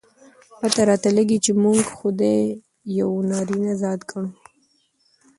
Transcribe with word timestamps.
پته 0.59 0.81
راته 0.89 1.09
لګي، 1.17 1.37
چې 1.45 1.51
موږ 1.63 1.79
خداى 1.97 2.39
يو 2.99 3.09
نارينه 3.29 3.73
ذات 3.81 3.99
ګڼو. 4.09 4.29